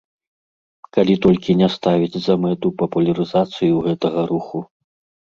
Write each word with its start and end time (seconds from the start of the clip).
Калі 0.97 1.15
толькі 1.25 1.57
не 1.61 1.69
ставіць 1.77 2.19
за 2.25 2.39
мэту 2.49 2.75
папулярызацыю 2.83 3.75
гэтага 3.89 4.29
руху. 4.35 4.69